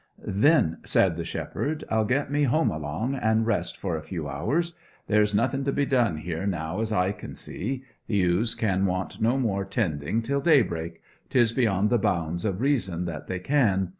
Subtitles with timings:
[0.25, 4.73] 'Then,' said the shepherd, 'I'll get me home along, and rest for a few hours.
[5.05, 7.83] There's nothing to be done here now as I can see.
[8.07, 13.05] The ewes can want no more tending till daybreak 'tis beyond the bounds of reason
[13.05, 13.89] that they can.